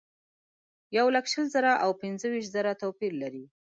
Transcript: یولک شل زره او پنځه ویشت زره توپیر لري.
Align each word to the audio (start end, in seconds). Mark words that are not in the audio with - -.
یولک 0.97 1.25
شل 1.31 1.45
زره 1.55 1.71
او 1.83 1.91
پنځه 2.01 2.25
ویشت 2.31 2.49
زره 2.55 2.71
توپیر 2.81 3.13
لري. 3.21 3.43